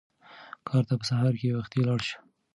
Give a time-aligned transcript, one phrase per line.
[0.67, 2.17] کار ته په سهار کې وختي لاړ شه.